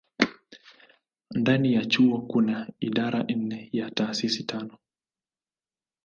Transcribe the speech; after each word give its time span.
Ndani 1.31 1.73
ya 1.73 1.85
chuo 1.85 2.21
kuna 2.21 2.69
idara 2.79 3.23
nne 3.23 3.69
na 3.73 3.91
taasisi 3.91 4.43
tano. 4.43 4.77